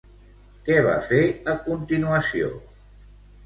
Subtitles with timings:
[0.69, 1.21] Què va fer
[1.55, 2.53] a continuació?